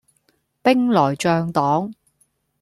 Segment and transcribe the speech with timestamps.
[0.63, 1.93] 兵來將擋